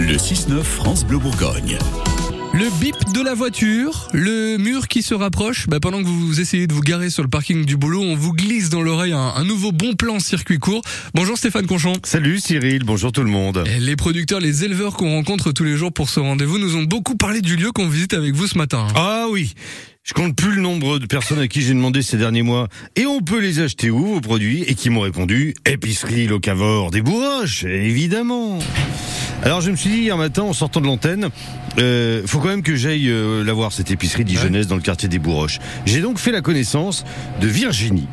Le 0.00 0.14
6-9 0.16 0.62
France 0.62 1.04
Bleu 1.04 1.18
Bourgogne. 1.18 1.78
Le 2.54 2.80
bip 2.80 2.96
de 3.12 3.20
la 3.20 3.34
voiture, 3.34 4.08
le 4.12 4.56
mur 4.56 4.88
qui 4.88 5.02
se 5.02 5.12
rapproche. 5.14 5.66
Bah, 5.66 5.80
pendant 5.80 5.98
que 6.02 6.06
vous 6.06 6.40
essayez 6.40 6.66
de 6.66 6.72
vous 6.72 6.80
garer 6.80 7.10
sur 7.10 7.22
le 7.22 7.28
parking 7.28 7.64
du 7.64 7.76
boulot, 7.76 8.02
on 8.02 8.14
vous 8.14 8.32
glisse 8.32 8.70
dans 8.70 8.80
l'oreille 8.80 9.12
un, 9.12 9.32
un 9.34 9.44
nouveau 9.44 9.72
bon 9.72 9.94
plan 9.94 10.20
circuit 10.20 10.58
court. 10.58 10.82
Bonjour 11.14 11.36
Stéphane 11.36 11.66
Conchon. 11.66 11.94
Salut 12.04 12.38
Cyril, 12.38 12.84
bonjour 12.84 13.12
tout 13.12 13.22
le 13.22 13.30
monde. 13.30 13.64
Et 13.66 13.80
Les 13.80 13.96
producteurs, 13.96 14.40
les 14.40 14.64
éleveurs 14.64 14.94
qu'on 14.94 15.10
rencontre 15.10 15.52
tous 15.52 15.64
les 15.64 15.76
jours 15.76 15.92
pour 15.92 16.08
ce 16.08 16.20
rendez-vous 16.20 16.58
nous 16.58 16.76
ont 16.76 16.84
beaucoup 16.84 17.16
parlé 17.16 17.40
du 17.40 17.56
lieu 17.56 17.72
qu'on 17.72 17.88
visite 17.88 18.14
avec 18.14 18.34
vous 18.34 18.46
ce 18.46 18.56
matin. 18.56 18.86
Ah 18.94 19.26
oui, 19.30 19.54
je 20.04 20.14
compte 20.14 20.36
plus 20.36 20.52
le 20.52 20.62
nombre 20.62 20.98
de 20.98 21.06
personnes 21.06 21.40
à 21.40 21.48
qui 21.48 21.60
j'ai 21.60 21.74
demandé 21.74 22.02
ces 22.02 22.16
derniers 22.16 22.42
mois 22.42 22.68
et 22.96 23.04
on 23.06 23.20
peut 23.20 23.40
les 23.40 23.60
acheter 23.60 23.90
où 23.90 24.06
vos 24.14 24.20
produits? 24.20 24.62
Et 24.62 24.74
qui 24.74 24.90
m'ont 24.90 25.00
répondu 25.00 25.54
épicerie 25.66 26.26
locavore 26.26 26.90
des 26.90 27.02
Bourroches, 27.02 27.64
évidemment. 27.64 28.58
Alors 29.44 29.60
je 29.60 29.70
me 29.70 29.76
suis 29.76 29.90
dit 29.90 29.98
hier 29.98 30.16
matin 30.16 30.42
en 30.42 30.52
sortant 30.52 30.80
de 30.80 30.86
l'antenne, 30.86 31.28
euh, 31.78 32.22
faut 32.26 32.40
quand 32.40 32.48
même 32.48 32.62
que 32.62 32.74
j'aille 32.74 33.08
euh, 33.08 33.44
la 33.44 33.52
voir 33.52 33.72
cette 33.72 33.90
épicerie 33.90 34.24
dijonnaise 34.24 34.66
dans 34.66 34.74
le 34.74 34.82
quartier 34.82 35.08
des 35.08 35.20
Bourroches. 35.20 35.60
J'ai 35.86 36.00
donc 36.00 36.18
fait 36.18 36.32
la 36.32 36.40
connaissance 36.40 37.04
de 37.40 37.46
Virginie, 37.46 38.08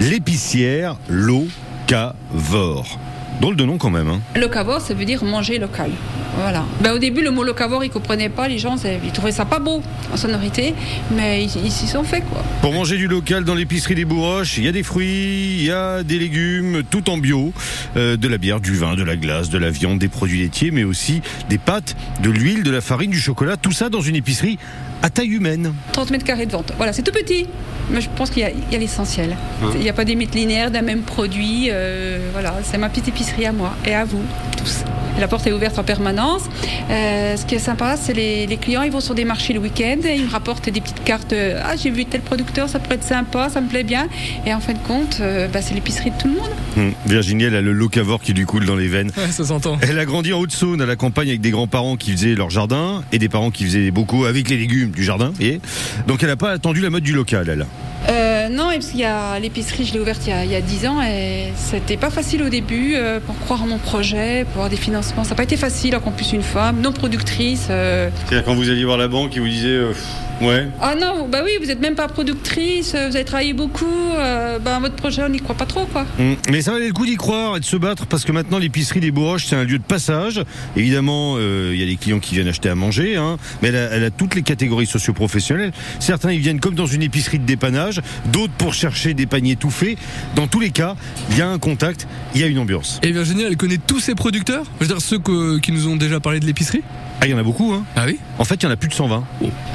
l'épicière 0.00 0.96
locavore. 1.08 2.98
Drôle 3.40 3.56
de 3.56 3.64
nom 3.64 3.78
quand 3.78 3.90
même. 3.90 4.08
Hein. 4.08 4.20
Locavore, 4.36 4.80
ça 4.80 4.94
veut 4.94 5.04
dire 5.04 5.22
manger 5.22 5.58
local. 5.58 5.90
Voilà. 6.36 6.64
Ben, 6.80 6.92
au 6.92 6.98
début, 6.98 7.22
le 7.22 7.30
mot 7.30 7.42
locavore, 7.42 7.84
ils 7.84 7.90
comprenaient 7.90 8.28
pas. 8.28 8.48
Les 8.48 8.58
gens, 8.58 8.76
ils 9.04 9.12
trouvaient 9.12 9.32
ça 9.32 9.44
pas 9.44 9.58
beau 9.58 9.82
en 10.12 10.16
sonorité, 10.16 10.74
mais 11.10 11.44
ils 11.44 11.70
s'y 11.70 11.86
sont 11.86 12.04
fait 12.04 12.20
quoi. 12.20 12.42
Pour 12.62 12.72
manger 12.72 12.96
du 12.96 13.08
local 13.08 13.44
dans 13.44 13.54
l'épicerie 13.54 13.94
des 13.94 14.04
Bourroches, 14.04 14.58
il 14.58 14.64
y 14.64 14.68
a 14.68 14.72
des 14.72 14.82
fruits, 14.82 15.56
il 15.58 15.64
y 15.64 15.70
a 15.70 16.02
des 16.02 16.18
légumes, 16.18 16.82
tout 16.88 17.10
en 17.10 17.18
bio, 17.18 17.52
euh, 17.96 18.16
de 18.16 18.28
la 18.28 18.38
bière, 18.38 18.60
du 18.60 18.74
vin, 18.74 18.94
de 18.94 19.02
la 19.02 19.16
glace, 19.16 19.50
de 19.50 19.58
la 19.58 19.70
viande, 19.70 19.98
des 19.98 20.08
produits 20.08 20.40
laitiers, 20.40 20.70
mais 20.70 20.84
aussi 20.84 21.20
des 21.48 21.58
pâtes, 21.58 21.96
de 22.22 22.30
l'huile, 22.30 22.62
de 22.62 22.70
la 22.70 22.80
farine, 22.80 23.10
du 23.10 23.20
chocolat, 23.20 23.56
tout 23.56 23.72
ça 23.72 23.88
dans 23.88 24.00
une 24.00 24.16
épicerie 24.16 24.58
à 25.02 25.10
taille 25.10 25.28
humaine. 25.28 25.72
30 25.92 26.10
mètres 26.10 26.24
carrés 26.24 26.46
de 26.46 26.52
vente. 26.52 26.72
Voilà, 26.76 26.92
c'est 26.92 27.02
tout 27.02 27.12
petit. 27.12 27.46
Mais 27.90 28.00
je 28.00 28.08
pense 28.14 28.30
qu'il 28.30 28.42
y 28.42 28.44
a, 28.44 28.78
l'essentiel. 28.78 29.36
Il 29.74 29.80
n'y 29.80 29.88
a 29.88 29.92
pas 29.92 30.04
des 30.04 30.14
mètres 30.14 30.36
linéaires 30.36 30.70
d'un 30.70 30.82
même 30.82 31.02
produit. 31.02 31.68
euh, 31.70 32.18
voilà, 32.32 32.54
c'est 32.62 32.78
ma 32.78 32.88
petite 32.88 33.08
épicerie 33.08 33.46
à 33.46 33.52
moi 33.52 33.74
et 33.84 33.94
à 33.94 34.04
vous 34.04 34.22
tous. 34.56 34.84
La 35.18 35.28
porte 35.28 35.46
est 35.46 35.52
ouverte 35.52 35.78
en 35.78 35.84
permanence. 35.84 36.42
Euh, 36.90 37.36
ce 37.36 37.44
qui 37.44 37.54
est 37.54 37.58
sympa, 37.58 37.96
c'est 37.96 38.12
les, 38.14 38.46
les 38.46 38.56
clients, 38.56 38.82
ils 38.82 38.90
vont 38.90 39.00
sur 39.00 39.14
des 39.14 39.24
marchés 39.24 39.52
le 39.52 39.60
week-end, 39.60 39.98
et 40.04 40.14
ils 40.16 40.24
me 40.24 40.30
rapportent 40.30 40.70
des 40.70 40.80
petites 40.80 41.04
cartes. 41.04 41.32
euh, 41.32 41.60
ah, 41.64 41.76
j'ai 41.76 41.90
vu 41.90 42.04
tel 42.06 42.20
producteur, 42.22 42.68
ça 42.68 42.78
pourrait 42.78 42.94
être 42.96 43.04
sympa, 43.04 43.48
ça 43.50 43.60
me 43.60 43.68
plaît 43.68 43.84
bien. 43.84 44.08
Et 44.46 44.54
en 44.54 44.60
fin 44.60 44.72
de 44.72 44.78
compte, 44.78 45.18
euh, 45.20 45.46
bah, 45.48 45.60
c'est 45.62 45.74
l'épicerie 45.74 46.10
de 46.10 46.16
tout 46.16 46.28
le 46.28 46.34
monde. 46.34 46.50
Hum, 46.76 46.92
Virginie, 47.06 47.44
elle 47.44 47.56
a 47.56 47.60
le 47.60 47.72
locavore 47.72 48.20
qui 48.22 48.32
lui 48.32 48.44
coule 48.44 48.64
dans 48.64 48.76
les 48.76 48.88
veines. 48.88 49.12
Ouais, 49.16 49.30
ça 49.30 49.44
s'entend. 49.44 49.78
Elle 49.82 49.98
a 49.98 50.04
grandi 50.04 50.32
en 50.32 50.38
Haute-Saône 50.38 50.80
à 50.80 50.86
la 50.86 50.96
campagne 50.96 51.28
avec 51.28 51.40
des 51.40 51.50
grands-parents 51.50 51.96
qui 51.96 52.12
faisaient 52.12 52.34
leur 52.34 52.50
jardin 52.50 53.02
et 53.12 53.18
des 53.18 53.28
parents 53.28 53.50
qui 53.50 53.64
faisaient 53.64 53.82
des 53.82 53.90
bocaux 53.90 54.24
avec 54.24 54.48
les 54.48 54.56
légumes 54.56 54.90
du 54.90 55.04
jardin. 55.04 55.32
Et 55.40 55.60
donc 56.06 56.22
elle 56.22 56.28
n'a 56.28 56.36
pas 56.36 56.50
attendu 56.52 56.80
la 56.80 56.90
mode 56.90 57.02
du 57.02 57.12
local, 57.12 57.48
elle. 57.48 57.66
Euh, 58.10 58.48
non, 58.48 58.70
parce 58.72 58.88
qu'il 58.88 59.00
y 59.00 59.04
a 59.04 59.38
l'épicerie, 59.38 59.84
je 59.84 59.92
l'ai 59.92 60.00
ouverte 60.00 60.22
il 60.26 60.30
y 60.30 60.32
a, 60.32 60.44
il 60.44 60.50
y 60.50 60.56
a 60.56 60.60
10 60.60 60.86
ans 60.86 61.00
et 61.02 61.52
c'était 61.56 61.96
pas 61.96 62.10
facile 62.10 62.42
au 62.42 62.48
début 62.48 62.94
euh, 62.96 63.20
pour 63.20 63.38
croire 63.38 63.62
en 63.62 63.66
mon 63.66 63.78
projet, 63.78 64.44
pour 64.44 64.54
avoir 64.54 64.68
des 64.70 64.76
financements. 64.76 65.22
Ça 65.22 65.30
n'a 65.30 65.36
pas 65.36 65.44
été 65.44 65.56
facile, 65.56 65.94
en 65.96 66.10
plus 66.10 66.32
une 66.32 66.42
femme, 66.42 66.80
non 66.80 66.92
productrice. 66.92 67.68
euh. 67.70 68.10
C'est-à-dire 68.26 68.44
quand 68.44 68.54
vous 68.54 68.68
alliez 68.68 68.84
voir 68.84 68.98
la 68.98 69.08
banque 69.08 69.36
et 69.36 69.40
vous 69.40 69.48
disiez 69.48 69.70
euh, 69.70 69.92
ouais. 70.40 70.68
Ah 70.80 70.94
non, 70.94 71.28
bah 71.28 71.40
oui, 71.44 71.50
vous 71.60 71.66
n'êtes 71.66 71.80
même 71.80 71.94
pas 71.94 72.08
productrice, 72.08 72.94
euh, 72.94 73.08
vous 73.08 73.16
avez 73.16 73.24
travaillé 73.24 73.52
beaucoup, 73.52 73.86
euh, 74.16 74.58
bah, 74.58 74.78
votre 74.80 74.94
projet, 74.96 75.22
on 75.24 75.28
n'y 75.28 75.40
croit 75.40 75.54
pas 75.56 75.66
trop, 75.66 75.84
quoi. 75.86 76.06
Hum, 76.18 76.36
Mais 76.50 76.62
ça 76.62 76.72
valait 76.72 76.86
le 76.88 76.92
coup 76.92 77.06
d'y 77.06 77.16
croire 77.16 77.56
et 77.56 77.60
de 77.60 77.64
se 77.64 77.76
battre 77.76 78.06
parce 78.06 78.24
que 78.24 78.32
maintenant 78.32 78.58
l'épicerie 78.58 79.00
des 79.00 79.10
Bourroches 79.10 79.46
c'est 79.46 79.56
un 79.56 79.64
lieu 79.64 79.78
de 79.78 79.82
passage. 79.84 80.42
Évidemment, 80.76 81.34
euh, 81.38 81.70
il 81.74 81.80
y 81.80 81.82
a 81.82 81.86
les 81.86 81.96
clients 81.96 82.18
qui 82.20 82.34
viennent 82.34 82.48
acheter 82.48 82.68
à 82.68 82.74
manger, 82.74 83.16
hein, 83.16 83.36
mais 83.62 83.68
elle 83.68 83.76
a, 83.76 83.90
elle 83.92 84.04
a 84.04 84.10
toutes 84.10 84.34
les 84.34 84.42
catégories 84.42 84.86
socio-professionnelles. 84.86 85.72
Certains 85.98 86.32
ils 86.32 86.40
viennent 86.40 86.60
comme 86.60 86.74
dans 86.74 86.86
une 86.86 87.02
épicerie 87.02 87.38
de 87.38 87.46
dépannage, 87.46 88.00
d'autres 88.32 88.52
pour 88.54 88.74
chercher 88.74 89.14
des 89.14 89.26
paniers 89.26 89.56
tout 89.56 89.70
faits. 89.70 89.98
Dans 90.36 90.46
tous 90.46 90.60
les 90.60 90.70
cas, 90.70 90.96
il 91.30 91.38
y 91.38 91.42
a 91.42 91.48
un 91.48 91.58
contact, 91.58 92.06
il 92.34 92.40
y 92.40 92.44
a 92.44 92.46
une 92.46 92.58
ambiance. 92.58 93.00
Et 93.02 93.12
Virginie, 93.12 93.42
elle 93.42 93.56
connaît 93.56 93.78
tous 93.84 94.00
ses 94.00 94.14
producteurs 94.14 94.64
Je 94.80 94.86
veux 94.86 94.92
dire, 94.92 95.00
ceux 95.02 95.18
que- 95.18 95.58
qui 95.58 95.72
nous 95.72 95.88
ont 95.88 95.96
déjà 95.96 96.20
parlé 96.20 96.40
de 96.40 96.46
l'épicerie? 96.46 96.82
Ah, 97.22 97.26
il 97.26 97.32
y 97.32 97.34
en 97.34 97.38
a 97.38 97.42
beaucoup, 97.42 97.72
hein. 97.72 97.84
Ah 97.96 98.04
oui 98.06 98.18
En 98.38 98.44
fait, 98.44 98.54
il 98.54 98.62
y 98.62 98.66
en 98.66 98.70
a 98.70 98.76
plus 98.76 98.88
de 98.88 98.94
120. 98.94 99.22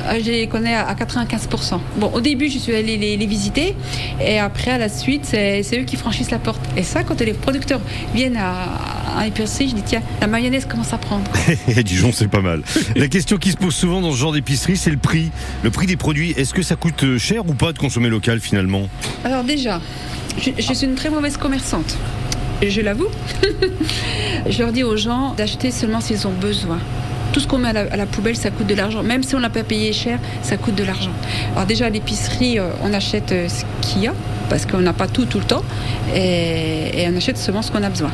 Ah, 0.08 0.20
Je 0.20 0.32
les 0.32 0.48
connais 0.48 0.74
à 0.74 0.88
à 0.88 0.94
95%. 0.96 1.80
Bon, 1.98 2.08
au 2.14 2.20
début, 2.22 2.50
je 2.50 2.58
suis 2.58 2.74
allée 2.74 2.98
les, 2.98 3.18
les 3.18 3.26
visiter, 3.28 3.76
et 4.20 4.40
après, 4.40 4.72
à 4.72 4.78
la 4.80 4.90
suite, 4.90 5.26
c'est 5.26 5.62
eux 5.74 5.84
qui 5.84 5.96
franchissent 5.96 6.32
la 6.32 6.40
porte. 6.40 6.62
Et 6.76 6.82
ça, 6.84 7.04
quand 7.04 7.20
les 7.22 7.34
producteurs 7.34 7.82
viennent 8.16 8.38
à, 8.38 8.64
à 9.18 9.26
l'épicerie, 9.26 9.70
je 9.70 9.76
dis, 9.76 9.84
tiens, 9.86 10.02
la 10.22 10.28
mayonnaise 10.28 10.66
commence 10.66 10.92
à 10.94 10.98
prendre. 10.98 11.24
Et 11.68 11.84
Dijon, 11.84 12.12
c'est 12.12 12.28
pas 12.28 12.42
mal. 12.42 12.62
La 12.96 13.08
question 13.08 13.38
qui 13.38 13.52
se 13.52 13.58
pose 13.58 13.76
souvent 13.76 14.02
dans 14.02 14.12
ce 14.12 14.18
genre 14.18 14.32
d'épicerie, 14.34 14.78
c'est 14.78 14.92
le 14.92 14.98
prix. 14.98 15.30
Le 15.64 15.70
prix 15.70 15.86
des 15.86 15.98
produits. 15.98 16.32
Est-ce 16.38 16.54
que 16.54 16.64
ça 16.64 16.76
coûte 16.76 17.04
euh, 17.04 17.18
cher 17.20 17.48
ou 17.48 17.54
pas 17.54 17.74
de 17.74 17.78
consommer 17.78 18.10
local 18.10 18.40
finalement? 18.40 18.90
Alors 19.24 19.44
déjà, 19.44 19.82
je, 20.42 20.50
je 20.58 20.74
suis 20.74 20.86
une 20.88 20.96
très 20.96 21.10
mauvaise 21.12 21.38
commerçante. 21.38 21.98
Je 22.68 22.82
l'avoue. 22.82 23.08
je 24.50 24.60
leur 24.60 24.72
dis 24.72 24.84
aux 24.84 24.98
gens 24.98 25.34
d'acheter 25.36 25.72
seulement 25.72 26.02
s'ils 26.02 26.26
ont 26.26 26.34
besoin. 26.34 26.80
Tout 27.36 27.42
ce 27.42 27.48
qu'on 27.48 27.58
met 27.58 27.68
à 27.68 27.98
la, 27.98 28.06
poubelle, 28.06 28.38
ça 28.38 28.50
coûte 28.50 28.68
de 28.68 28.76
l'argent. 28.76 29.04
Même 29.04 29.22
si 29.22 29.36
on 29.36 29.42
n'a 29.42 29.50
pas 29.50 29.66
payé 29.66 29.92
cher, 29.92 30.20
ça 30.42 30.56
coûte 30.56 30.76
de 30.76 30.86
l'argent. 30.86 31.12
Alors 31.54 31.66
déjà, 31.66 31.88
à 31.88 31.90
l'épicerie, 31.90 32.60
euh, 32.60 32.70
on 32.82 32.94
achète 32.94 33.34
euh, 33.34 33.50
ce 33.50 33.66
qu'il 33.82 34.04
y 34.04 34.08
a, 34.08 34.14
parce 34.50 34.66
qu'on 34.66 34.78
n'a 34.78 34.94
pas 34.94 35.10
tout 35.10 35.26
tout 35.26 35.40
le 35.40 35.44
temps, 35.44 35.64
et, 36.16 37.02
et 37.02 37.10
on 37.12 37.18
achète 37.18 37.38
seulement 37.38 37.62
ce 37.62 37.74
qu'on 37.74 37.84
a 37.84 37.90
besoin. 37.90 38.12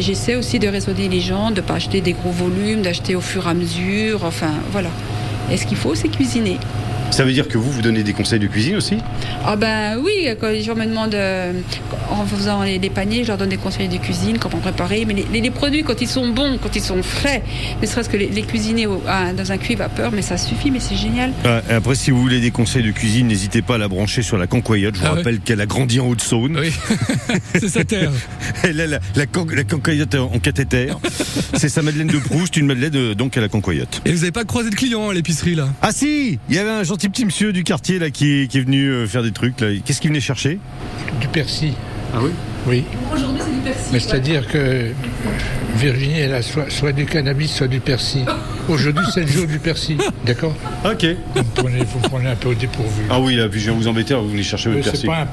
J'essaie 0.00 0.34
aussi 0.34 0.58
de 0.58 0.66
raisonner 0.66 1.10
les 1.10 1.20
gens, 1.20 1.50
de 1.50 1.56
ne 1.56 1.60
pas 1.60 1.74
acheter 1.74 2.00
des 2.00 2.14
gros 2.14 2.30
volumes, 2.30 2.80
d'acheter 2.80 3.14
au 3.14 3.20
fur 3.20 3.46
et 3.46 3.50
à 3.50 3.54
mesure, 3.54 4.24
enfin 4.24 4.52
voilà. 4.70 4.88
Et 5.50 5.58
ce 5.58 5.66
qu'il 5.66 5.76
faut, 5.76 5.94
c'est 5.94 6.08
cuisiner. 6.08 6.56
Ça 7.12 7.24
veut 7.24 7.32
dire 7.32 7.46
que 7.46 7.58
vous, 7.58 7.70
vous 7.70 7.82
donnez 7.82 8.02
des 8.02 8.14
conseils 8.14 8.38
de 8.40 8.46
cuisine 8.46 8.76
aussi 8.76 8.96
Ah 9.44 9.54
ben 9.54 9.98
oui, 10.02 10.28
quand 10.40 10.48
les 10.48 10.62
gens 10.62 10.74
me 10.74 10.86
demandent, 10.86 11.14
euh, 11.14 11.52
en 12.10 12.24
faisant 12.24 12.62
les, 12.62 12.78
les 12.78 12.90
paniers, 12.90 13.22
je 13.22 13.28
leur 13.28 13.36
donne 13.38 13.50
des 13.50 13.58
conseils 13.58 13.88
de 13.88 13.98
cuisine, 13.98 14.38
comment 14.38 14.56
préparer. 14.58 15.04
Mais 15.04 15.12
les, 15.14 15.26
les- 15.32 15.40
les 15.42 15.50
produits, 15.50 15.82
quand 15.82 16.00
ils 16.00 16.08
sont 16.08 16.28
bons, 16.28 16.58
quand 16.62 16.74
ils 16.74 16.82
sont 16.82 17.02
frais, 17.02 17.42
ne 17.82 17.86
serait-ce 17.86 18.08
que 18.08 18.16
les, 18.16 18.28
les 18.28 18.42
cuisiner 18.42 18.86
au- 18.86 19.02
à- 19.06 19.32
dans 19.34 19.52
un 19.52 19.58
cuit 19.58 19.74
vapeur, 19.74 20.10
mais 20.10 20.22
ça 20.22 20.38
suffit, 20.38 20.70
mais 20.70 20.80
c'est 20.80 20.96
génial. 20.96 21.32
Et 21.70 21.72
Après, 21.74 21.94
si 21.94 22.10
vous 22.10 22.20
voulez 22.20 22.40
des 22.40 22.50
conseils 22.50 22.82
de 22.82 22.90
cuisine, 22.92 23.26
n'hésitez 23.28 23.60
pas 23.62 23.74
à 23.74 23.78
la 23.78 23.88
brancher 23.88 24.22
sur 24.22 24.38
la 24.38 24.46
concoyote. 24.46 24.94
Je 24.96 25.00
vous 25.00 25.06
Ah 25.06 25.14
rappelle 25.16 25.40
qu'elle 25.40 25.60
a 25.60 25.66
grandi 25.66 26.00
en 26.00 26.08
Haute-Saône. 26.08 26.58
Oui. 26.58 26.72
C'est 27.60 27.68
sa 27.68 27.84
terre. 27.84 28.10
Elle 28.62 28.80
a 28.80 28.86
la, 28.86 28.98
la, 29.16 29.26
con- 29.26 29.46
la 29.54 29.64
concoyote 29.64 30.14
en 30.14 30.38
cathéter. 30.38 30.88
C'est 31.54 31.68
sa 31.68 31.82
Madeleine 31.82 32.06
de 32.08 32.18
Proust, 32.18 32.56
une 32.56 32.66
Madeleine 32.66 32.94
euh, 32.96 33.14
donc 33.14 33.36
à 33.36 33.40
la 33.42 33.48
concoyote. 33.48 34.00
Et 34.06 34.12
vous 34.12 34.18
n'avez 34.20 34.32
pas 34.32 34.44
croisé 34.44 34.70
de 34.70 34.74
clients 34.74 35.10
à 35.10 35.14
l'épicerie 35.14 35.54
là? 35.54 35.68
Ah 35.82 35.90
si 35.92 36.38
Il 36.48 36.54
y 36.54 36.58
avait 36.58 36.70
un 36.70 36.82
gentil 36.84 37.01
petit 37.08 37.24
monsieur 37.24 37.52
du 37.52 37.64
quartier 37.64 37.98
là 37.98 38.10
qui 38.10 38.42
est, 38.42 38.46
qui 38.48 38.58
est 38.58 38.62
venu 38.62 38.88
euh, 38.88 39.06
faire 39.06 39.22
des 39.22 39.32
trucs. 39.32 39.60
là. 39.60 39.68
Qu'est-ce 39.84 40.00
qu'il 40.00 40.10
venait 40.10 40.20
chercher? 40.20 40.58
Du 41.20 41.28
persil. 41.28 41.72
Ah 42.14 42.18
oui? 42.22 42.30
Oui. 42.66 42.84
Aujourd'hui, 43.12 43.40
c'est 43.44 43.52
du 43.52 43.60
persil. 43.60 43.88
Mais 43.92 44.00
c'est-à-dire 44.00 44.46
que 44.46 44.92
Virginie, 45.76 46.20
elle 46.20 46.34
a 46.34 46.42
soit, 46.42 46.70
soit 46.70 46.92
du 46.92 47.06
cannabis, 47.06 47.52
soit 47.52 47.66
du 47.68 47.80
persil. 47.80 48.24
Aujourd'hui, 48.68 49.04
c'est 49.12 49.22
le 49.22 49.26
jour 49.26 49.46
du 49.46 49.58
persil. 49.58 49.98
D'accord? 50.26 50.54
Ok. 50.84 51.06
vous, 51.34 51.42
prenez, 51.54 51.78
vous 51.84 51.98
prenez 52.00 52.28
un 52.28 52.36
peu 52.36 52.50
au 52.50 52.54
dépourvu. 52.54 53.02
Ah 53.10 53.18
oui, 53.20 53.34
là, 53.36 53.48
puis 53.48 53.58
je 53.60 53.70
viens 53.70 53.74
vous 53.74 53.88
embêter, 53.88 54.14
vous 54.14 54.28
venez 54.28 54.42
chercher 54.42 54.70
votre 54.70 54.84
persil. 54.84 55.06
pas 55.06 55.20
un 55.22 55.26